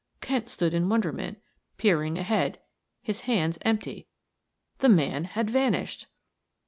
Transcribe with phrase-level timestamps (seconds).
[0.19, 1.39] Kent stood in wonderment,
[1.77, 2.57] peering ahead,
[3.03, 4.07] his hands empty
[4.79, 6.07] the man had vanished!